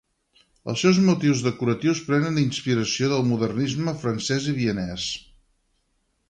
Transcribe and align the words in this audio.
Els 0.71 0.83
seus 0.85 1.01
motius 1.09 1.43
decoratius 1.47 2.01
prenen 2.07 2.39
inspiració 2.45 3.11
del 3.13 3.27
modernisme 3.33 3.95
francès 4.07 4.49
i 4.55 4.57
vienès. 4.57 5.07